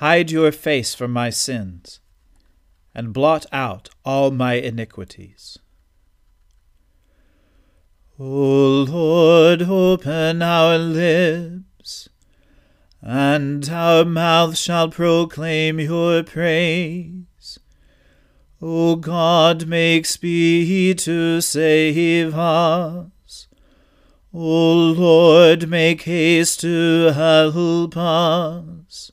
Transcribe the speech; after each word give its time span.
Hide 0.00 0.30
your 0.30 0.50
face 0.50 0.94
from 0.94 1.12
my 1.12 1.28
sins, 1.28 2.00
and 2.94 3.12
blot 3.12 3.44
out 3.52 3.90
all 4.02 4.30
my 4.30 4.54
iniquities. 4.54 5.58
O 8.18 8.86
Lord, 8.88 9.60
open 9.60 10.40
our 10.40 10.78
lips, 10.78 12.08
and 13.02 13.68
our 13.68 14.06
mouth 14.06 14.56
shall 14.56 14.88
proclaim 14.88 15.78
your 15.78 16.22
praise. 16.22 17.58
O 18.62 18.96
God, 18.96 19.66
make 19.66 20.06
speed 20.06 20.98
to 21.00 21.42
save 21.42 22.34
us. 22.34 23.48
O 24.32 24.74
Lord, 24.96 25.68
make 25.68 26.00
haste 26.04 26.62
to 26.62 27.12
help 27.12 27.98
us. 27.98 29.12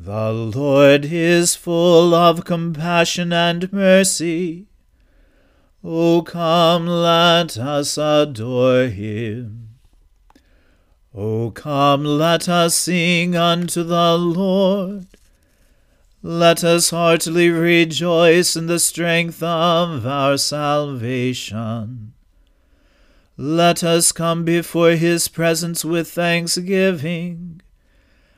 The 0.00 0.30
Lord 0.30 1.06
is 1.06 1.56
full 1.56 2.14
of 2.14 2.44
compassion 2.44 3.32
and 3.32 3.72
mercy. 3.72 4.68
O 5.82 6.22
come, 6.22 6.86
let 6.86 7.58
us 7.58 7.98
adore 7.98 8.84
him. 8.84 9.70
O 11.12 11.50
come, 11.50 12.04
let 12.04 12.48
us 12.48 12.76
sing 12.76 13.34
unto 13.34 13.82
the 13.82 14.16
Lord. 14.16 15.08
Let 16.22 16.62
us 16.62 16.90
heartily 16.90 17.50
rejoice 17.50 18.54
in 18.54 18.66
the 18.66 18.78
strength 18.78 19.42
of 19.42 20.06
our 20.06 20.38
salvation. 20.38 22.12
Let 23.36 23.82
us 23.82 24.12
come 24.12 24.44
before 24.44 24.92
his 24.92 25.26
presence 25.26 25.84
with 25.84 26.08
thanksgiving 26.08 27.62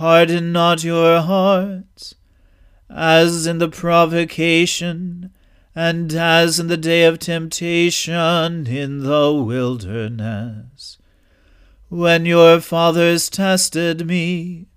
Harden 0.00 0.50
not 0.50 0.82
your 0.82 1.20
hearts, 1.20 2.14
as 2.88 3.46
in 3.46 3.58
the 3.58 3.68
provocation, 3.68 5.30
and 5.74 6.14
as 6.14 6.58
in 6.58 6.68
the 6.68 6.78
day 6.78 7.04
of 7.04 7.18
temptation 7.18 8.66
in 8.66 9.00
the 9.00 9.30
wilderness, 9.34 10.96
when 11.90 12.24
your 12.24 12.62
fathers 12.62 13.28
tested 13.28 14.06
me, 14.06 14.68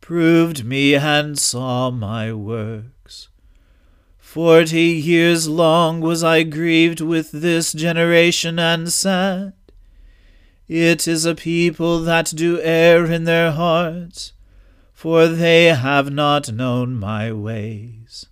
proved 0.00 0.64
me, 0.64 0.96
and 0.96 1.38
saw 1.38 1.92
my 1.92 2.32
works. 2.32 3.28
Forty 4.18 4.88
years 4.88 5.48
long 5.48 6.00
was 6.00 6.24
I 6.24 6.42
grieved 6.42 7.00
with 7.00 7.30
this 7.30 7.72
generation, 7.72 8.58
and 8.58 8.92
said, 8.92 9.52
it 10.72 11.06
is 11.06 11.26
a 11.26 11.34
people 11.34 12.00
that 12.00 12.32
do 12.34 12.58
err 12.62 13.04
in 13.04 13.24
their 13.24 13.52
hearts, 13.52 14.32
for 14.94 15.28
they 15.28 15.66
have 15.66 16.10
not 16.10 16.50
known 16.50 16.94
my 16.94 17.30
ways. 17.30 18.26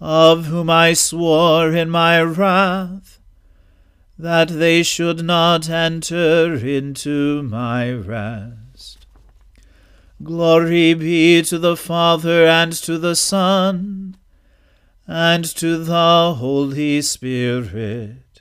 Of 0.00 0.46
whom 0.46 0.70
I 0.70 0.92
swore 0.92 1.72
in 1.72 1.90
my 1.90 2.22
wrath, 2.22 3.18
that 4.16 4.48
they 4.48 4.84
should 4.84 5.24
not 5.24 5.68
enter 5.68 6.54
into 6.54 7.42
my 7.42 7.90
rest. 7.90 9.06
Glory 10.22 10.94
be 10.94 11.42
to 11.42 11.58
the 11.58 11.76
Father 11.76 12.46
and 12.46 12.72
to 12.72 12.98
the 12.98 13.16
Son 13.16 14.16
and 15.08 15.44
to 15.56 15.82
the 15.82 16.34
Holy 16.38 17.02
Spirit 17.02 18.31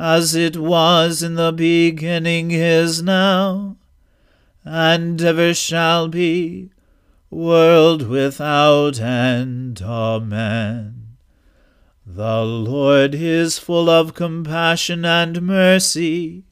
as 0.00 0.34
it 0.34 0.56
was 0.56 1.22
in 1.22 1.34
the 1.34 1.52
beginning 1.52 2.50
is 2.50 3.02
now, 3.02 3.76
and 4.64 5.20
ever 5.20 5.52
shall 5.52 6.08
be, 6.08 6.70
world 7.28 8.08
without 8.08 8.98
end. 8.98 9.82
Amen. 9.82 11.16
The 12.06 12.42
Lord 12.42 13.14
is 13.14 13.58
full 13.58 13.90
of 13.90 14.14
compassion 14.14 15.04
and 15.04 15.42
mercy. 15.42 16.44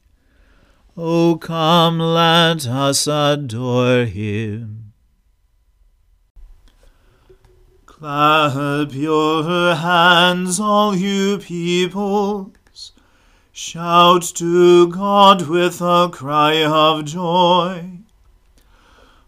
O 0.95 1.35
come, 1.37 1.97
let 1.99 2.67
us 2.67 3.07
adore 3.07 4.05
him. 4.05 4.93
Clap 7.87 8.93
your 8.93 9.73
hands, 9.73 10.59
all 10.59 10.95
you 10.95 11.39
people. 11.39 12.53
Shout 13.61 14.21
to 14.35 14.87
God 14.87 15.49
with 15.49 15.81
a 15.81 16.07
cry 16.09 16.63
of 16.63 17.03
joy. 17.03 17.89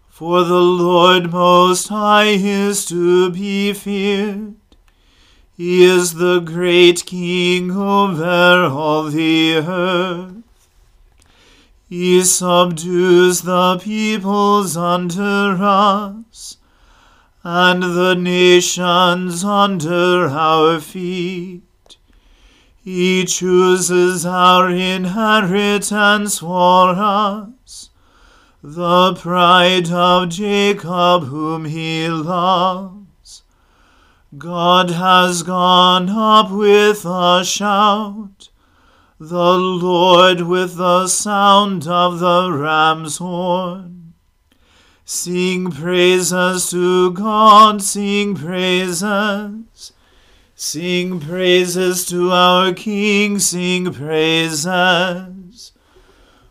For 0.08 0.42
the 0.42 0.54
Lord 0.54 1.30
Most 1.30 1.88
High 1.88 2.30
is 2.30 2.86
to 2.86 3.28
be 3.28 3.74
feared. 3.74 4.54
He 5.54 5.84
is 5.84 6.14
the 6.14 6.40
great 6.40 7.04
King 7.04 7.72
over 7.72 8.70
all 8.72 9.10
the 9.10 9.56
earth. 9.56 10.42
He 11.90 12.22
subdues 12.22 13.42
the 13.42 13.78
peoples 13.80 14.78
under 14.78 15.58
us, 15.60 16.56
and 17.44 17.82
the 17.82 18.14
nations 18.14 19.44
under 19.44 20.30
our 20.30 20.80
feet. 20.80 21.64
He 22.84 23.24
chooses 23.26 24.26
our 24.26 24.68
inheritance 24.68 26.40
for 26.40 26.88
us, 26.88 27.90
the 28.60 29.14
pride 29.14 29.88
of 29.92 30.30
Jacob 30.30 31.26
whom 31.26 31.66
he 31.66 32.08
loves. 32.08 33.44
God 34.36 34.90
has 34.90 35.44
gone 35.44 36.10
up 36.10 36.50
with 36.50 37.04
a 37.04 37.44
shout, 37.44 38.48
the 39.20 39.56
Lord 39.56 40.40
with 40.40 40.76
the 40.76 41.06
sound 41.06 41.86
of 41.86 42.18
the 42.18 42.50
ram's 42.50 43.18
horn. 43.18 44.14
Sing 45.04 45.70
praises 45.70 46.68
to 46.72 47.12
God, 47.12 47.80
sing 47.80 48.34
praises. 48.34 49.92
Sing 50.64 51.18
praises 51.18 52.06
to 52.06 52.30
our 52.30 52.72
King, 52.72 53.40
sing 53.40 53.92
praises. 53.92 55.72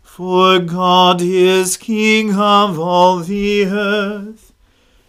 For 0.02 0.58
God 0.58 1.22
is 1.22 1.78
King 1.78 2.34
of 2.34 2.78
all 2.78 3.20
the 3.20 3.64
earth. 3.64 4.52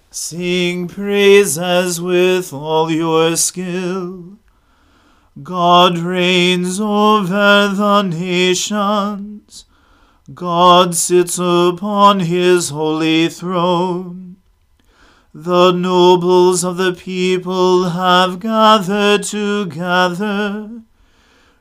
Sing 0.09 0.87
praises 0.87 1.99
with 1.99 2.53
all 2.53 2.89
your 2.89 3.35
skill. 3.35 4.37
God 5.43 5.97
reigns 5.97 6.79
over 6.79 7.73
the 7.75 8.03
nations. 8.03 9.65
God 10.33 10.95
sits 10.95 11.37
upon 11.37 12.21
his 12.21 12.69
holy 12.69 13.27
throne. 13.27 14.22
The 15.35 15.71
nobles 15.71 16.63
of 16.63 16.77
the 16.77 16.93
people 16.93 17.89
have 17.89 18.39
gathered 18.39 19.23
together 19.23 20.83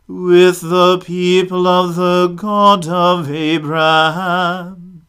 with 0.06 0.60
the 0.60 0.98
people 0.98 1.66
of 1.66 1.96
the 1.96 2.26
God 2.36 2.86
of 2.86 3.30
Abraham. 3.30 5.06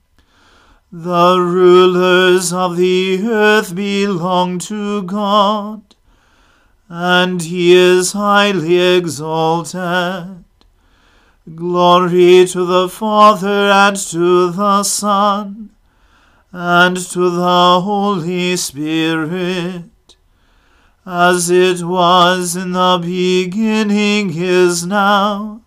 The 0.94 1.42
rulers 1.42 2.54
of 2.54 2.78
the 2.78 3.20
earth 3.28 3.76
belong 3.76 4.60
to 4.60 5.04
God, 5.04 5.82
and 6.88 7.42
he 7.42 7.74
is 7.74 8.14
highly 8.14 8.80
exalted. 8.80 10.46
Glory 11.54 12.46
to 12.46 12.64
the 12.66 12.88
Father 12.88 13.70
and 13.70 13.98
to 13.98 14.52
the 14.52 14.84
Son 14.84 15.73
and 16.54 16.96
to 16.96 17.32
the 17.32 17.82
Holy 17.82 18.56
Spirit 18.56 19.90
as 21.06 21.50
it 21.50 21.84
was 21.84 22.56
in 22.56 22.72
the 22.72 23.00
beginning 23.02 24.32
is 24.34 24.86
now, 24.86 25.62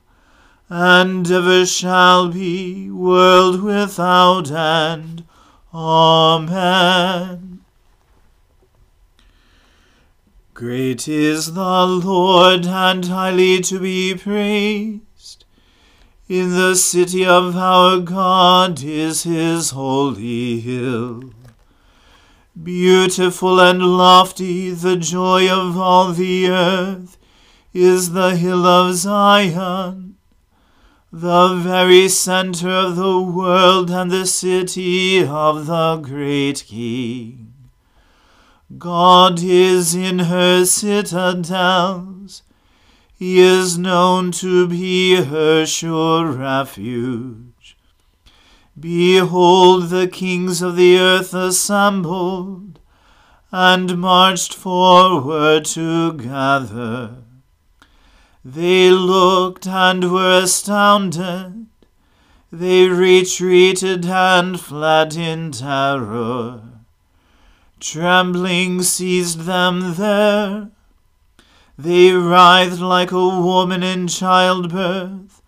and 0.69 1.31
ever 1.31 1.67
shall 1.67 2.29
be, 2.29 2.91
world 2.91 3.61
without 3.63 4.51
end. 4.51 5.25
Amen. 5.75 7.61
Great 10.55 11.07
is 11.07 11.53
the 11.53 11.87
Lord, 11.87 12.65
and 12.65 13.05
highly 13.05 13.61
to 13.61 13.79
be 13.79 14.15
praised. 14.15 15.06
In 16.29 16.51
the 16.51 16.75
city 16.75 17.25
of 17.25 17.57
our 17.57 18.01
God 18.01 18.83
is 18.83 19.23
his 19.23 19.71
holy 19.71 20.59
hill. 20.59 21.33
Beautiful 22.61 23.61
and 23.61 23.81
lofty, 23.81 24.71
the 24.73 24.97
joy 24.97 25.49
of 25.49 25.77
all 25.77 26.13
the 26.13 26.49
earth, 26.49 27.17
is 27.73 28.11
the 28.11 28.35
hill 28.35 28.67
of 28.67 28.95
Zion, 28.95 30.17
the 31.13 31.55
very 31.55 32.09
center 32.09 32.71
of 32.71 32.97
the 32.97 33.21
world 33.21 33.89
and 33.93 34.11
the 34.11 34.27
city 34.27 35.25
of 35.25 35.67
the 35.67 35.97
great 35.99 36.65
King. 36.67 37.55
God 38.77 39.41
is 39.41 39.95
in 39.95 40.19
her 40.19 40.65
citadels. 40.65 42.43
He 43.19 43.41
is 43.41 43.79
known 43.79 44.31
to 44.33 44.69
be 44.69 45.17
her 45.25 45.65
sure 45.65 46.27
refuge. 46.27 47.79
Behold, 48.79 49.89
the 49.89 50.07
kings 50.07 50.61
of 50.61 50.77
the 50.77 50.99
earth 50.99 51.33
assembled 51.33 52.79
and 53.51 53.97
marched 53.99 54.53
forward 54.53 55.65
together. 55.65 57.23
They 58.45 58.91
looked 58.91 59.67
and 59.67 60.13
were 60.13 60.43
astounded. 60.43 61.69
They 62.53 62.87
retreated 62.87 64.05
and 64.05 64.61
fled 64.61 65.17
in 65.17 65.53
terror. 65.53 66.61
Trembling 67.81 68.83
seized 68.83 69.41
them 69.41 69.95
there. 69.95 70.71
They 71.79 72.13
writhed 72.13 72.81
like 72.81 73.13
a 73.13 73.29
woman 73.29 73.83
in 73.83 74.09
childbirth 74.09 75.43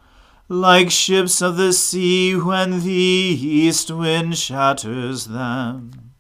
like 0.49 0.91
ships 0.91 1.43
of 1.43 1.59
the 1.59 1.73
sea 1.75 2.35
when 2.35 2.81
the 2.81 2.91
east 2.91 3.91
wind 3.91 4.37
shatters 4.39 5.27
them. 5.27 6.13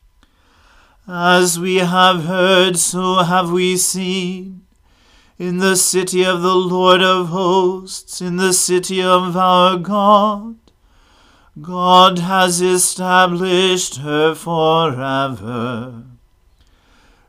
As 1.06 1.58
we 1.58 1.76
have 1.76 2.24
heard, 2.24 2.76
so 2.76 3.22
have 3.22 3.50
we 3.50 3.78
seen. 3.78 4.66
In 5.38 5.58
the 5.58 5.76
city 5.76 6.24
of 6.24 6.42
the 6.42 6.56
Lord 6.56 7.00
of 7.00 7.28
hosts, 7.28 8.20
in 8.20 8.36
the 8.36 8.52
city 8.52 9.02
of 9.02 9.36
our 9.36 9.78
God, 9.78 10.56
God 11.62 12.18
has 12.18 12.60
established 12.60 13.98
her 13.98 14.34
forever. 14.34 16.04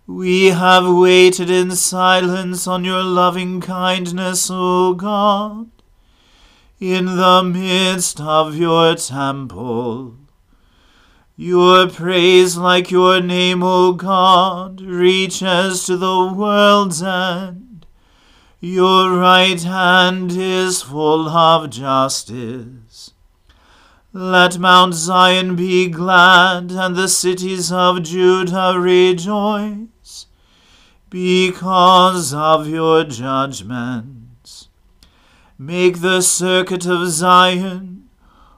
We 0.09 0.47
have 0.47 0.91
waited 0.91 1.49
in 1.49 1.75
silence 1.75 2.65
on 2.65 2.83
your 2.83 3.03
loving 3.03 3.61
kindness, 3.61 4.49
O 4.51 4.95
God 4.95 5.69
in 6.79 7.05
the 7.17 7.43
midst 7.43 8.21
of 8.21 8.55
your 8.55 8.95
temple. 8.95 10.15
Your 11.35 11.89
praise, 11.89 12.57
like 12.57 12.89
your 12.89 13.21
name, 13.21 13.63
O 13.63 13.93
God, 13.93 14.81
reaches 14.81 15.85
to 15.85 15.97
the 15.97 16.33
world's 16.33 17.03
end. 17.03 17.85
Your 18.61 19.17
right 19.17 19.61
hand 19.61 20.31
is 20.31 20.81
full 20.81 21.29
of 21.29 21.69
justice. 21.69 23.13
Let 24.11 24.57
Mount 24.57 24.95
Zion 24.95 25.55
be 25.55 25.89
glad, 25.89 26.71
and 26.71 26.95
the 26.95 27.07
cities 27.07 27.71
of 27.71 28.03
Judah 28.03 28.75
rejoice, 28.77 29.87
because 31.09 32.33
of 32.33 32.67
your 32.67 33.03
judgment. 33.03 34.67
Make 35.57 36.01
the 36.01 36.21
circuit 36.21 36.85
of 36.85 37.09
Zion, 37.09 38.09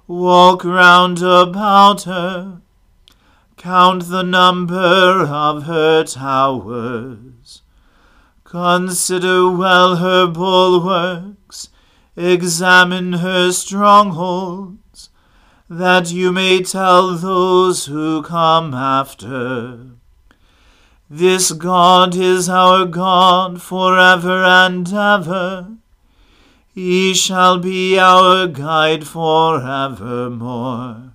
walk 0.08 0.66
round 0.66 1.22
about 1.22 2.04
her, 2.04 2.62
count 3.58 4.10
the 4.10 4.24
number 4.24 5.26
of 5.26 5.64
her 5.64 6.04
towers. 6.04 7.62
Consider 8.44 9.50
well 9.50 9.96
her 9.96 10.28
bulwarks, 10.28 11.70
examine 12.18 13.14
her 13.14 13.52
strongholds, 13.52 15.10
that 15.70 16.12
you 16.12 16.34
may 16.34 16.62
tell 16.62 17.16
those 17.16 17.86
who 17.86 18.22
come 18.22 18.74
after. 18.74 20.01
This 21.14 21.52
God 21.52 22.16
is 22.16 22.48
our 22.48 22.86
God 22.86 23.62
forever 23.62 24.46
and 24.46 24.88
ever. 24.88 25.76
He 26.74 27.14
shall 27.14 27.60
be 27.60 28.00
our 28.00 28.48
guide 28.48 29.06
forevermore. 29.06 31.12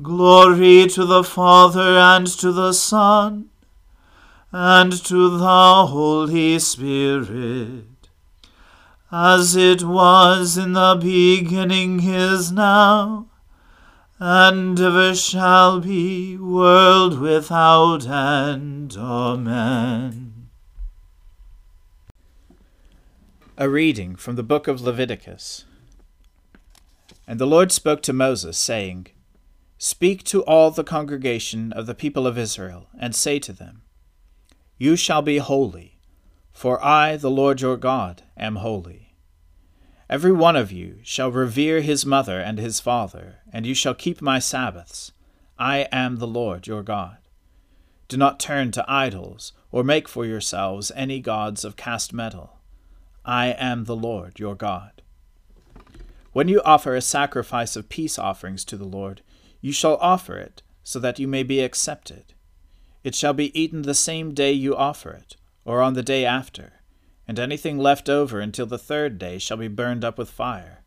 Glory 0.00 0.86
to 0.86 1.04
the 1.04 1.24
Father 1.24 1.98
and 1.98 2.28
to 2.38 2.52
the 2.52 2.72
Son 2.72 3.50
and 4.52 4.92
to 5.06 5.38
the 5.38 5.86
Holy 5.86 6.60
Spirit, 6.60 8.08
as 9.10 9.56
it 9.56 9.82
was 9.82 10.56
in 10.56 10.74
the 10.74 10.96
beginning 11.00 12.00
is 12.00 12.52
now, 12.52 13.26
and 14.26 14.80
ever 14.80 15.14
shall 15.14 15.80
be, 15.80 16.34
world 16.38 17.20
without 17.20 18.06
end. 18.06 18.96
Amen. 18.96 20.48
A 23.58 23.68
reading 23.68 24.16
from 24.16 24.36
the 24.36 24.42
book 24.42 24.66
of 24.66 24.80
Leviticus. 24.80 25.66
And 27.28 27.38
the 27.38 27.46
Lord 27.46 27.70
spoke 27.70 28.00
to 28.04 28.14
Moses, 28.14 28.56
saying, 28.56 29.08
Speak 29.76 30.24
to 30.24 30.42
all 30.44 30.70
the 30.70 30.84
congregation 30.84 31.70
of 31.74 31.84
the 31.84 31.94
people 31.94 32.26
of 32.26 32.38
Israel, 32.38 32.88
and 32.98 33.14
say 33.14 33.38
to 33.40 33.52
them, 33.52 33.82
You 34.78 34.96
shall 34.96 35.20
be 35.20 35.36
holy, 35.36 35.98
for 36.50 36.82
I, 36.82 37.18
the 37.18 37.30
Lord 37.30 37.60
your 37.60 37.76
God, 37.76 38.22
am 38.38 38.56
holy. 38.56 39.03
Every 40.08 40.32
one 40.32 40.54
of 40.54 40.70
you 40.70 40.98
shall 41.02 41.30
revere 41.30 41.80
his 41.80 42.04
mother 42.04 42.38
and 42.38 42.58
his 42.58 42.78
father, 42.78 43.36
and 43.52 43.64
you 43.64 43.74
shall 43.74 43.94
keep 43.94 44.20
my 44.20 44.38
Sabbaths. 44.38 45.12
I 45.58 45.88
am 45.90 46.16
the 46.16 46.26
Lord 46.26 46.66
your 46.66 46.82
God. 46.82 47.18
Do 48.08 48.18
not 48.18 48.38
turn 48.38 48.70
to 48.72 48.84
idols, 48.86 49.52
or 49.72 49.82
make 49.82 50.08
for 50.08 50.26
yourselves 50.26 50.92
any 50.94 51.20
gods 51.20 51.64
of 51.64 51.76
cast 51.76 52.12
metal. 52.12 52.60
I 53.24 53.48
am 53.52 53.84
the 53.84 53.96
Lord 53.96 54.38
your 54.38 54.54
God. 54.54 55.02
When 56.32 56.48
you 56.48 56.60
offer 56.64 56.94
a 56.94 57.00
sacrifice 57.00 57.74
of 57.74 57.88
peace 57.88 58.18
offerings 58.18 58.64
to 58.66 58.76
the 58.76 58.84
Lord, 58.84 59.22
you 59.62 59.72
shall 59.72 59.96
offer 59.96 60.36
it, 60.36 60.62
so 60.82 60.98
that 60.98 61.18
you 61.18 61.26
may 61.26 61.42
be 61.42 61.60
accepted. 61.60 62.34
It 63.02 63.14
shall 63.14 63.32
be 63.32 63.58
eaten 63.58 63.82
the 63.82 63.94
same 63.94 64.34
day 64.34 64.52
you 64.52 64.76
offer 64.76 65.12
it, 65.12 65.36
or 65.64 65.80
on 65.80 65.94
the 65.94 66.02
day 66.02 66.26
after, 66.26 66.74
and 67.26 67.38
anything 67.38 67.78
left 67.78 68.08
over 68.08 68.40
until 68.40 68.66
the 68.66 68.78
third 68.78 69.18
day 69.18 69.38
shall 69.38 69.56
be 69.56 69.68
burned 69.68 70.04
up 70.04 70.18
with 70.18 70.30
fire. 70.30 70.84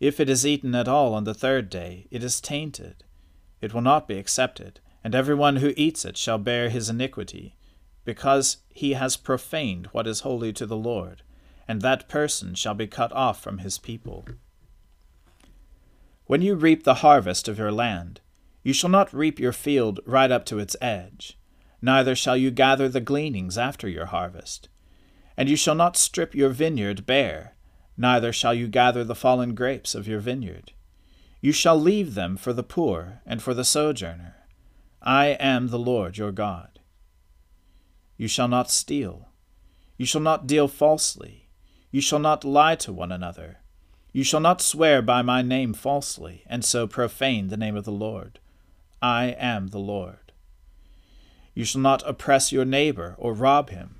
If 0.00 0.20
it 0.20 0.28
is 0.28 0.46
eaten 0.46 0.74
at 0.74 0.88
all 0.88 1.14
on 1.14 1.24
the 1.24 1.34
third 1.34 1.70
day, 1.70 2.06
it 2.10 2.24
is 2.24 2.40
tainted. 2.40 3.04
It 3.60 3.72
will 3.72 3.80
not 3.80 4.08
be 4.08 4.18
accepted, 4.18 4.80
and 5.02 5.14
every 5.14 5.34
one 5.34 5.56
who 5.56 5.74
eats 5.76 6.04
it 6.04 6.16
shall 6.16 6.38
bear 6.38 6.68
his 6.68 6.88
iniquity, 6.88 7.56
because 8.04 8.58
he 8.68 8.94
has 8.94 9.16
profaned 9.16 9.86
what 9.92 10.06
is 10.06 10.20
holy 10.20 10.52
to 10.54 10.66
the 10.66 10.76
Lord, 10.76 11.22
and 11.66 11.80
that 11.80 12.08
person 12.08 12.54
shall 12.54 12.74
be 12.74 12.86
cut 12.86 13.12
off 13.12 13.42
from 13.42 13.58
his 13.58 13.78
people. 13.78 14.26
When 16.26 16.42
you 16.42 16.54
reap 16.54 16.84
the 16.84 16.94
harvest 16.94 17.48
of 17.48 17.58
your 17.58 17.72
land, 17.72 18.20
you 18.62 18.72
shall 18.72 18.90
not 18.90 19.12
reap 19.12 19.38
your 19.38 19.52
field 19.52 20.00
right 20.06 20.30
up 20.30 20.46
to 20.46 20.58
its 20.58 20.76
edge, 20.80 21.38
neither 21.82 22.14
shall 22.14 22.36
you 22.36 22.50
gather 22.50 22.88
the 22.88 23.00
gleanings 23.00 23.58
after 23.58 23.88
your 23.88 24.06
harvest. 24.06 24.68
And 25.36 25.48
you 25.48 25.56
shall 25.56 25.74
not 25.74 25.96
strip 25.96 26.34
your 26.34 26.50
vineyard 26.50 27.06
bare, 27.06 27.54
neither 27.96 28.32
shall 28.32 28.54
you 28.54 28.68
gather 28.68 29.04
the 29.04 29.14
fallen 29.14 29.54
grapes 29.54 29.94
of 29.94 30.06
your 30.06 30.20
vineyard. 30.20 30.72
You 31.40 31.52
shall 31.52 31.78
leave 31.78 32.14
them 32.14 32.36
for 32.36 32.52
the 32.52 32.62
poor 32.62 33.20
and 33.26 33.42
for 33.42 33.52
the 33.52 33.64
sojourner. 33.64 34.36
I 35.02 35.26
am 35.26 35.68
the 35.68 35.78
Lord 35.78 36.16
your 36.16 36.32
God. 36.32 36.78
You 38.16 38.28
shall 38.28 38.48
not 38.48 38.70
steal. 38.70 39.28
You 39.98 40.06
shall 40.06 40.20
not 40.20 40.46
deal 40.46 40.68
falsely. 40.68 41.48
You 41.90 42.00
shall 42.00 42.18
not 42.18 42.44
lie 42.44 42.76
to 42.76 42.92
one 42.92 43.12
another. 43.12 43.58
You 44.12 44.24
shall 44.24 44.40
not 44.40 44.62
swear 44.62 45.02
by 45.02 45.22
my 45.22 45.42
name 45.42 45.74
falsely, 45.74 46.44
and 46.46 46.64
so 46.64 46.86
profane 46.86 47.48
the 47.48 47.56
name 47.56 47.76
of 47.76 47.84
the 47.84 47.92
Lord. 47.92 48.38
I 49.02 49.26
am 49.38 49.68
the 49.68 49.78
Lord. 49.78 50.32
You 51.52 51.64
shall 51.64 51.80
not 51.80 52.02
oppress 52.06 52.52
your 52.52 52.64
neighbor 52.64 53.14
or 53.18 53.34
rob 53.34 53.70
him. 53.70 53.96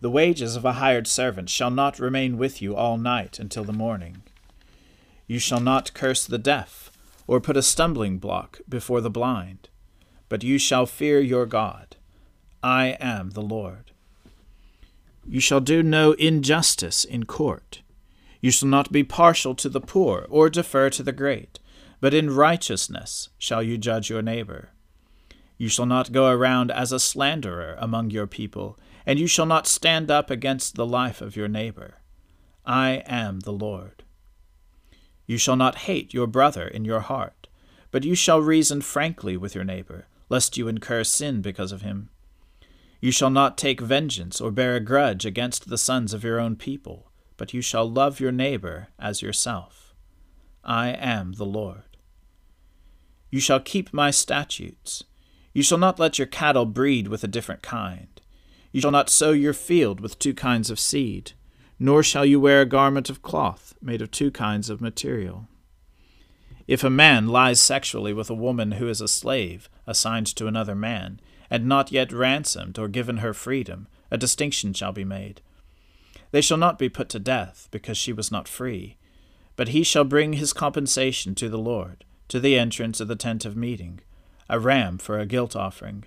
The 0.00 0.10
wages 0.10 0.56
of 0.56 0.64
a 0.64 0.74
hired 0.74 1.06
servant 1.06 1.48
shall 1.48 1.70
not 1.70 1.98
remain 1.98 2.36
with 2.36 2.60
you 2.60 2.76
all 2.76 2.98
night 2.98 3.38
until 3.38 3.64
the 3.64 3.72
morning. 3.72 4.22
You 5.26 5.38
shall 5.38 5.60
not 5.60 5.94
curse 5.94 6.26
the 6.26 6.38
deaf, 6.38 6.90
or 7.26 7.40
put 7.40 7.56
a 7.56 7.62
stumbling 7.62 8.18
block 8.18 8.60
before 8.68 9.00
the 9.00 9.10
blind, 9.10 9.68
but 10.28 10.44
you 10.44 10.58
shall 10.58 10.86
fear 10.86 11.20
your 11.20 11.46
God. 11.46 11.96
I 12.62 12.96
am 13.00 13.30
the 13.30 13.42
Lord. 13.42 13.90
You 15.26 15.40
shall 15.40 15.60
do 15.60 15.82
no 15.82 16.12
injustice 16.12 17.04
in 17.04 17.24
court. 17.24 17.80
You 18.40 18.50
shall 18.50 18.68
not 18.68 18.92
be 18.92 19.02
partial 19.02 19.54
to 19.56 19.68
the 19.68 19.80
poor, 19.80 20.26
or 20.28 20.50
defer 20.50 20.90
to 20.90 21.02
the 21.02 21.12
great, 21.12 21.58
but 22.00 22.14
in 22.14 22.30
righteousness 22.30 23.30
shall 23.38 23.62
you 23.62 23.78
judge 23.78 24.10
your 24.10 24.22
neighbor. 24.22 24.70
You 25.58 25.68
shall 25.68 25.86
not 25.86 26.12
go 26.12 26.28
around 26.28 26.70
as 26.70 26.92
a 26.92 27.00
slanderer 27.00 27.76
among 27.78 28.10
your 28.10 28.26
people, 28.26 28.78
and 29.06 29.18
you 29.18 29.26
shall 29.28 29.46
not 29.46 29.66
stand 29.66 30.10
up 30.10 30.30
against 30.30 30.74
the 30.74 30.84
life 30.84 31.20
of 31.20 31.36
your 31.36 31.48
neighbor. 31.48 31.94
I 32.64 33.04
am 33.06 33.40
the 33.40 33.52
Lord. 33.52 34.02
You 35.26 35.38
shall 35.38 35.56
not 35.56 35.76
hate 35.86 36.12
your 36.12 36.26
brother 36.26 36.66
in 36.66 36.84
your 36.84 37.00
heart, 37.00 37.46
but 37.92 38.04
you 38.04 38.16
shall 38.16 38.40
reason 38.40 38.82
frankly 38.82 39.36
with 39.36 39.54
your 39.54 39.64
neighbor, 39.64 40.06
lest 40.28 40.56
you 40.56 40.66
incur 40.66 41.04
sin 41.04 41.40
because 41.40 41.70
of 41.70 41.82
him. 41.82 42.10
You 43.00 43.12
shall 43.12 43.30
not 43.30 43.56
take 43.56 43.80
vengeance 43.80 44.40
or 44.40 44.50
bear 44.50 44.74
a 44.74 44.80
grudge 44.80 45.24
against 45.24 45.68
the 45.68 45.78
sons 45.78 46.12
of 46.12 46.24
your 46.24 46.40
own 46.40 46.56
people, 46.56 47.12
but 47.36 47.54
you 47.54 47.60
shall 47.60 47.88
love 47.88 48.18
your 48.18 48.32
neighbor 48.32 48.88
as 48.98 49.22
yourself. 49.22 49.94
I 50.64 50.88
am 50.88 51.34
the 51.34 51.46
Lord. 51.46 51.96
You 53.30 53.38
shall 53.38 53.60
keep 53.60 53.92
my 53.92 54.10
statutes. 54.10 55.04
You 55.52 55.62
shall 55.62 55.78
not 55.78 56.00
let 56.00 56.18
your 56.18 56.26
cattle 56.26 56.66
breed 56.66 57.06
with 57.06 57.22
a 57.22 57.28
different 57.28 57.62
kind. 57.62 58.20
You 58.76 58.82
shall 58.82 58.90
not 58.90 59.08
sow 59.08 59.32
your 59.32 59.54
field 59.54 60.00
with 60.00 60.18
two 60.18 60.34
kinds 60.34 60.68
of 60.68 60.78
seed, 60.78 61.32
nor 61.78 62.02
shall 62.02 62.26
you 62.26 62.38
wear 62.38 62.60
a 62.60 62.66
garment 62.66 63.08
of 63.08 63.22
cloth 63.22 63.74
made 63.80 64.02
of 64.02 64.10
two 64.10 64.30
kinds 64.30 64.68
of 64.68 64.82
material. 64.82 65.48
If 66.68 66.84
a 66.84 66.90
man 66.90 67.28
lies 67.28 67.58
sexually 67.58 68.12
with 68.12 68.28
a 68.28 68.34
woman 68.34 68.72
who 68.72 68.86
is 68.86 69.00
a 69.00 69.08
slave 69.08 69.70
assigned 69.86 70.26
to 70.26 70.46
another 70.46 70.74
man, 70.74 71.20
and 71.48 71.64
not 71.64 71.90
yet 71.90 72.12
ransomed 72.12 72.78
or 72.78 72.86
given 72.88 73.16
her 73.16 73.32
freedom, 73.32 73.88
a 74.10 74.18
distinction 74.18 74.74
shall 74.74 74.92
be 74.92 75.06
made. 75.06 75.40
They 76.30 76.42
shall 76.42 76.58
not 76.58 76.78
be 76.78 76.90
put 76.90 77.08
to 77.08 77.18
death, 77.18 77.68
because 77.70 77.96
she 77.96 78.12
was 78.12 78.30
not 78.30 78.46
free, 78.46 78.98
but 79.56 79.68
he 79.68 79.84
shall 79.84 80.04
bring 80.04 80.34
his 80.34 80.52
compensation 80.52 81.34
to 81.36 81.48
the 81.48 81.56
Lord, 81.56 82.04
to 82.28 82.38
the 82.38 82.58
entrance 82.58 83.00
of 83.00 83.08
the 83.08 83.16
tent 83.16 83.46
of 83.46 83.56
meeting, 83.56 84.00
a 84.50 84.60
ram 84.60 84.98
for 84.98 85.18
a 85.18 85.24
guilt 85.24 85.56
offering 85.56 86.04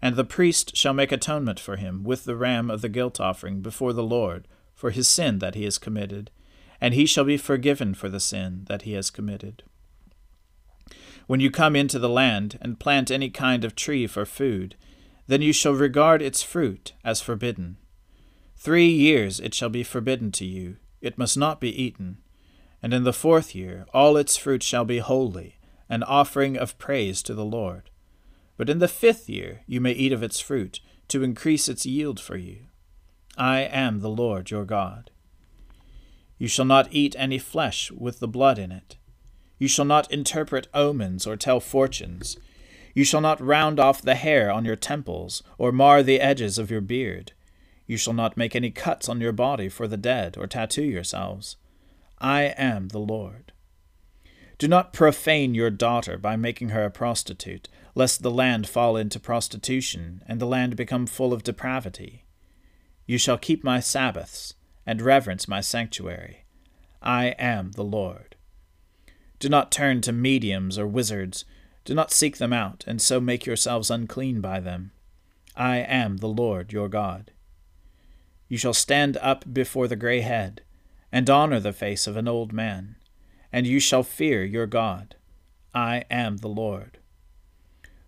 and 0.00 0.16
the 0.16 0.24
priest 0.24 0.76
shall 0.76 0.94
make 0.94 1.12
atonement 1.12 1.58
for 1.58 1.76
him 1.76 2.04
with 2.04 2.24
the 2.24 2.36
ram 2.36 2.70
of 2.70 2.80
the 2.80 2.88
guilt 2.88 3.20
offering 3.20 3.60
before 3.60 3.92
the 3.92 4.02
Lord 4.02 4.46
for 4.74 4.90
his 4.90 5.08
sin 5.08 5.40
that 5.40 5.56
he 5.56 5.64
has 5.64 5.76
committed, 5.76 6.30
and 6.80 6.94
he 6.94 7.04
shall 7.04 7.24
be 7.24 7.36
forgiven 7.36 7.94
for 7.94 8.08
the 8.08 8.20
sin 8.20 8.64
that 8.68 8.82
he 8.82 8.92
has 8.92 9.10
committed. 9.10 9.64
When 11.26 11.40
you 11.40 11.50
come 11.50 11.74
into 11.74 11.98
the 11.98 12.08
land 12.08 12.58
and 12.62 12.78
plant 12.78 13.10
any 13.10 13.28
kind 13.28 13.64
of 13.64 13.74
tree 13.74 14.06
for 14.06 14.24
food, 14.24 14.76
then 15.26 15.42
you 15.42 15.52
shall 15.52 15.74
regard 15.74 16.22
its 16.22 16.42
fruit 16.42 16.92
as 17.04 17.20
forbidden. 17.20 17.76
Three 18.56 18.88
years 18.88 19.40
it 19.40 19.52
shall 19.52 19.68
be 19.68 19.82
forbidden 19.82 20.32
to 20.32 20.44
you, 20.44 20.76
it 21.00 21.18
must 21.18 21.36
not 21.36 21.60
be 21.60 21.82
eaten. 21.82 22.18
And 22.82 22.94
in 22.94 23.04
the 23.04 23.12
fourth 23.12 23.54
year 23.54 23.84
all 23.92 24.16
its 24.16 24.36
fruit 24.36 24.62
shall 24.62 24.84
be 24.84 24.98
holy, 24.98 25.58
an 25.88 26.02
offering 26.02 26.56
of 26.56 26.78
praise 26.78 27.22
to 27.24 27.34
the 27.34 27.44
Lord. 27.44 27.90
But 28.58 28.68
in 28.68 28.80
the 28.80 28.88
fifth 28.88 29.30
year 29.30 29.62
you 29.66 29.80
may 29.80 29.92
eat 29.92 30.12
of 30.12 30.22
its 30.22 30.40
fruit, 30.40 30.80
to 31.08 31.22
increase 31.22 31.70
its 31.70 31.86
yield 31.86 32.20
for 32.20 32.36
you. 32.36 32.66
I 33.38 33.60
am 33.60 34.00
the 34.00 34.10
Lord 34.10 34.50
your 34.50 34.66
God. 34.66 35.10
You 36.36 36.48
shall 36.48 36.66
not 36.66 36.88
eat 36.90 37.16
any 37.18 37.38
flesh 37.38 37.90
with 37.90 38.20
the 38.20 38.28
blood 38.28 38.58
in 38.58 38.70
it. 38.70 38.96
You 39.58 39.68
shall 39.68 39.84
not 39.84 40.10
interpret 40.12 40.68
omens 40.74 41.26
or 41.26 41.36
tell 41.36 41.60
fortunes. 41.60 42.36
You 42.94 43.04
shall 43.04 43.20
not 43.20 43.40
round 43.40 43.80
off 43.80 44.02
the 44.02 44.16
hair 44.16 44.50
on 44.50 44.64
your 44.64 44.76
temples, 44.76 45.42
or 45.56 45.72
mar 45.72 46.02
the 46.02 46.20
edges 46.20 46.58
of 46.58 46.70
your 46.70 46.80
beard. 46.80 47.32
You 47.86 47.96
shall 47.96 48.12
not 48.12 48.36
make 48.36 48.54
any 48.54 48.70
cuts 48.70 49.08
on 49.08 49.20
your 49.20 49.32
body 49.32 49.68
for 49.68 49.88
the 49.88 49.96
dead, 49.96 50.36
or 50.36 50.46
tattoo 50.46 50.84
yourselves. 50.84 51.56
I 52.18 52.54
am 52.56 52.88
the 52.88 52.98
Lord. 52.98 53.52
Do 54.58 54.66
not 54.66 54.92
profane 54.92 55.54
your 55.54 55.70
daughter 55.70 56.18
by 56.18 56.36
making 56.36 56.70
her 56.70 56.84
a 56.84 56.90
prostitute, 56.90 57.68
lest 57.98 58.22
the 58.22 58.30
land 58.30 58.68
fall 58.68 58.96
into 58.96 59.18
prostitution, 59.18 60.22
and 60.28 60.40
the 60.40 60.46
land 60.46 60.76
become 60.76 61.04
full 61.04 61.32
of 61.32 61.42
depravity. 61.42 62.24
You 63.06 63.18
shall 63.18 63.36
keep 63.36 63.64
my 63.64 63.80
Sabbaths, 63.80 64.54
and 64.86 65.02
reverence 65.02 65.48
my 65.48 65.60
sanctuary. 65.60 66.44
I 67.02 67.34
am 67.40 67.72
the 67.72 67.82
Lord. 67.82 68.36
Do 69.40 69.48
not 69.48 69.72
turn 69.72 70.00
to 70.02 70.12
mediums 70.12 70.78
or 70.78 70.86
wizards. 70.86 71.44
Do 71.84 71.92
not 71.92 72.12
seek 72.12 72.36
them 72.36 72.52
out, 72.52 72.84
and 72.86 73.02
so 73.02 73.20
make 73.20 73.44
yourselves 73.46 73.90
unclean 73.90 74.40
by 74.40 74.60
them. 74.60 74.92
I 75.56 75.78
am 75.78 76.18
the 76.18 76.28
Lord 76.28 76.72
your 76.72 76.88
God. 76.88 77.32
You 78.46 78.58
shall 78.58 78.74
stand 78.74 79.16
up 79.16 79.52
before 79.52 79.88
the 79.88 79.96
grey 79.96 80.20
head, 80.20 80.62
and 81.10 81.28
honor 81.28 81.58
the 81.58 81.72
face 81.72 82.06
of 82.06 82.16
an 82.16 82.28
old 82.28 82.52
man, 82.52 82.94
and 83.52 83.66
you 83.66 83.80
shall 83.80 84.04
fear 84.04 84.44
your 84.44 84.68
God. 84.68 85.16
I 85.74 86.04
am 86.12 86.36
the 86.36 86.48
Lord. 86.48 86.97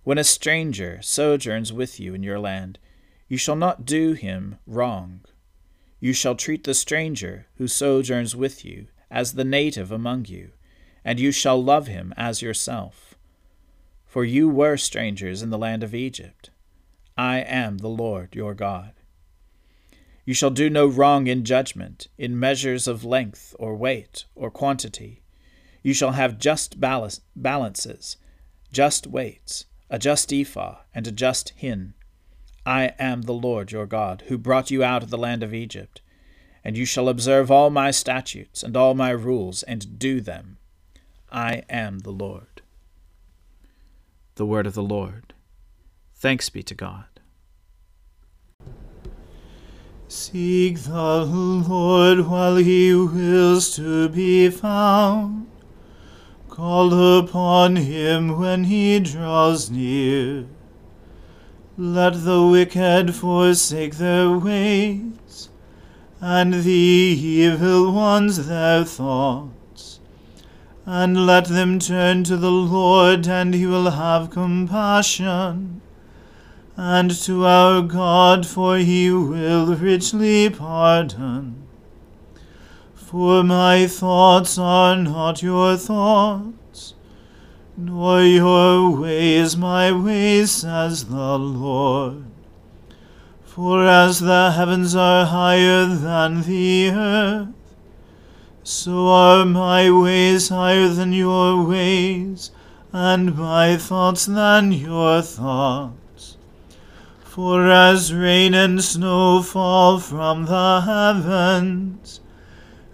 When 0.03 0.17
a 0.17 0.25
stranger 0.25 0.99
sojourns 1.03 1.75
with 1.75 2.01
you 2.01 2.15
in 2.15 2.23
your 2.23 2.39
land, 2.39 2.79
you 3.29 3.37
shall 3.37 3.57
not 3.57 3.85
do 3.85 4.15
him 4.15 4.57
wrong. 4.67 5.21
You 6.01 6.15
shall 6.15 6.35
treat 6.35 6.65
the 6.65 6.73
stranger 6.73 7.49
who 7.57 7.69
sojourns 7.69 8.35
with 8.35 8.65
you 8.65 8.87
as 9.11 9.35
the 9.35 9.45
native 9.45 9.93
among 9.93 10.25
you, 10.25 10.53
and 11.05 11.21
you 11.21 11.31
shall 11.31 11.63
love 11.63 11.87
him 11.87 12.15
as 12.17 12.41
yourself. 12.41 13.15
For 14.07 14.25
you 14.25 14.49
were 14.49 14.79
strangers 14.79 15.43
in 15.43 15.51
the 15.51 15.59
land 15.59 15.83
of 15.83 15.95
Egypt. 15.95 16.49
I 17.19 17.41
am 17.41 17.79
the 17.79 17.89
Lord 17.89 18.35
your 18.35 18.55
God. 18.55 18.95
You 20.25 20.33
shall 20.33 20.51
do 20.51 20.71
no 20.71 20.87
wrong 20.87 21.27
in 21.27 21.45
judgment, 21.45 22.09
in 22.17 22.41
measures 22.41 22.89
of 22.89 23.05
length 23.05 23.55
or 23.59 23.77
weight 23.77 24.25
or 24.35 24.51
quantity. 24.51 25.23
You 25.83 25.93
shall 25.93 26.13
have 26.13 26.39
just 26.39 26.81
balances, 26.81 28.17
just 28.73 29.07
weights 29.07 29.67
a 29.91 29.99
just 29.99 30.33
ephah, 30.33 30.79
and 30.95 31.07
a 31.07 31.13
just 31.13 31.51
hin. 31.57 31.95
I 32.65 32.93
am 32.99 33.23
the 33.23 33.33
Lord 33.33 33.73
your 33.73 33.87
God, 33.87 34.25
who 34.29 34.39
brought 34.39 34.71
you 34.71 34.85
out 34.85 35.03
of 35.03 35.11
the 35.11 35.19
land 35.19 35.43
of 35.43 35.53
Egypt. 35.53 36.01
And 36.63 36.77
you 36.77 36.85
shall 36.85 37.09
observe 37.09 37.51
all 37.51 37.71
my 37.71 37.91
statutes 37.91 38.63
and 38.63 38.77
all 38.77 38.95
my 38.95 39.11
rules, 39.11 39.63
and 39.65 39.99
do 39.99 40.21
them. 40.21 40.59
I 41.33 41.65
am 41.69 42.01
the 42.01 42.13
Lord. 42.13 42.63
The 44.37 44.47
word 44.47 44.67
of 44.67 44.75
the 44.75 44.83
Lord. 44.83 45.35
Thanks 46.15 46.51
be 46.51 46.63
to 46.63 46.75
God. 46.75 47.07
Seek 50.07 50.81
the 50.81 51.25
Lord 51.25 52.27
while 52.27 52.57
he 52.57 52.95
wills 52.95 53.75
to 53.77 54.09
be 54.09 54.51
found. 54.51 55.47
Call 56.51 57.19
upon 57.19 57.77
him 57.77 58.37
when 58.37 58.65
he 58.65 58.99
draws 58.99 59.71
near. 59.71 60.47
Let 61.79 62.25
the 62.25 62.45
wicked 62.45 63.15
forsake 63.15 63.97
their 63.97 64.37
ways, 64.37 65.49
and 66.21 66.53
the 66.53 66.73
evil 66.73 67.93
ones 67.93 68.49
their 68.49 68.85
thoughts. 68.85 70.01
And 70.85 71.25
let 71.25 71.47
them 71.47 71.79
turn 71.79 72.25
to 72.25 72.37
the 72.37 72.51
Lord, 72.51 73.29
and 73.29 73.55
he 73.55 73.65
will 73.65 73.93
have 73.93 74.31
compassion. 74.31 75.81
And 76.77 77.13
to 77.23 77.47
our 77.47 77.81
God, 77.81 78.45
for 78.45 78.77
he 78.79 79.11
will 79.11 79.77
richly 79.77 80.51
pardon. 80.51 81.70
For 83.11 83.43
my 83.43 83.89
thoughts 83.89 84.57
are 84.57 84.95
not 84.95 85.43
your 85.43 85.77
thoughts, 85.77 86.95
nor 87.77 88.23
your 88.23 88.97
ways 88.97 89.57
my 89.57 89.91
ways, 89.91 90.53
says 90.53 91.07
the 91.07 91.37
Lord. 91.37 92.27
For 93.43 93.85
as 93.85 94.21
the 94.21 94.53
heavens 94.53 94.95
are 94.95 95.27
higher 95.27 95.87
than 95.87 96.43
the 96.43 96.91
earth, 96.91 97.75
so 98.63 99.09
are 99.09 99.45
my 99.45 99.91
ways 99.91 100.51
higher 100.51 100.87
than 100.87 101.13
your 101.13 101.67
ways, 101.67 102.53
and 102.93 103.37
my 103.37 103.77
thoughts 103.77 104.27
than 104.27 104.71
your 104.71 105.21
thoughts. 105.21 106.37
For 107.25 107.69
as 107.69 108.15
rain 108.15 108.55
and 108.55 108.85
snow 108.85 109.43
fall 109.43 109.99
from 109.99 110.45
the 110.47 110.83
heavens, 110.83 112.21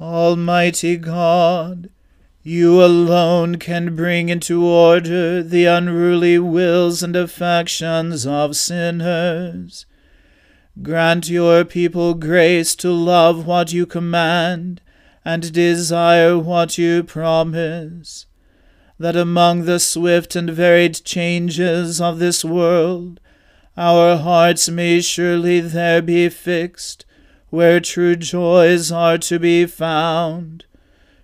Almighty 0.00 0.96
God, 0.96 1.88
you 2.42 2.84
alone 2.84 3.56
can 3.56 3.96
bring 3.96 4.28
into 4.28 4.64
order 4.64 5.42
the 5.42 5.64
unruly 5.64 6.38
wills 6.38 7.02
and 7.02 7.16
affections 7.16 8.26
of 8.26 8.56
sinners. 8.56 9.86
Grant 10.82 11.28
your 11.28 11.64
people 11.64 12.14
grace 12.14 12.76
to 12.76 12.90
love 12.90 13.46
what 13.46 13.72
you 13.72 13.86
command 13.86 14.80
and 15.24 15.52
desire 15.52 16.38
what 16.38 16.76
you 16.76 17.02
promise, 17.02 18.26
that 18.98 19.16
among 19.16 19.64
the 19.64 19.80
swift 19.80 20.36
and 20.36 20.50
varied 20.50 21.02
changes 21.04 22.00
of 22.00 22.18
this 22.18 22.44
world 22.44 23.18
our 23.76 24.16
hearts 24.16 24.70
may 24.70 25.02
surely 25.02 25.60
there 25.60 26.00
be 26.00 26.28
fixed, 26.30 27.04
where 27.50 27.80
true 27.80 28.16
joys 28.16 28.90
are 28.90 29.18
to 29.18 29.38
be 29.38 29.66
found 29.66 30.64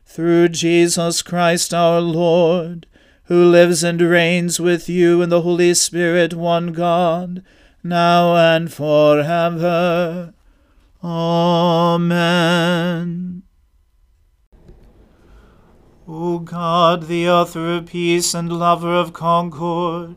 through 0.06 0.48
Jesus 0.48 1.22
Christ 1.22 1.72
our 1.72 2.00
Lord, 2.00 2.86
who 3.24 3.44
lives 3.44 3.82
and 3.82 4.00
reigns 4.00 4.60
with 4.60 4.88
you 4.88 5.22
in 5.22 5.30
the 5.30 5.40
Holy 5.42 5.74
Spirit, 5.74 6.34
one 6.34 6.72
God, 6.72 7.42
now 7.82 8.36
and 8.36 8.72
forever. 8.72 10.34
Amen. 11.02 12.22
O 16.06 16.40
God, 16.40 17.04
the 17.04 17.28
author 17.28 17.76
of 17.76 17.86
peace 17.86 18.34
and 18.34 18.52
lover 18.52 18.94
of 18.94 19.12
concord, 19.12 20.16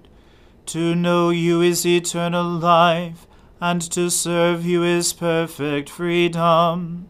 to 0.66 0.94
know 0.94 1.30
you 1.30 1.62
is 1.62 1.86
eternal 1.86 2.44
life, 2.44 3.26
and 3.66 3.82
to 3.82 4.12
serve 4.12 4.64
you 4.64 4.84
is 4.84 5.12
perfect 5.12 5.90
freedom. 5.90 7.08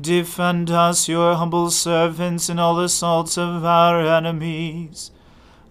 Defend 0.00 0.68
us, 0.68 1.08
your 1.08 1.36
humble 1.36 1.70
servants, 1.70 2.48
in 2.48 2.58
all 2.58 2.80
assaults 2.80 3.38
of 3.38 3.64
our 3.64 4.00
enemies, 4.00 5.12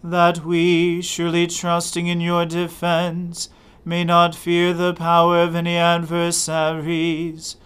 that 0.02 0.46
we, 0.46 1.02
surely 1.02 1.48
trusting 1.48 2.08
in 2.08 2.22
your 2.22 2.46
defense, 2.46 3.50
may 3.84 4.06
not 4.06 4.34
fear 4.34 4.74
the 4.74 4.94
power 4.94 5.42
of 5.42 5.54
any 5.54 5.76
adversaries. 5.76 7.58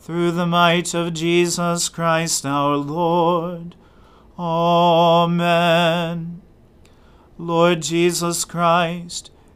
Through 0.00 0.30
the 0.30 0.46
might 0.46 0.94
of 0.94 1.12
Jesus 1.12 1.90
Christ 1.90 2.46
our 2.46 2.76
Lord. 2.76 3.74
Amen. 4.38 5.60
Lord 7.36 7.82
Jesus 7.82 8.46
Christ, 8.46 9.30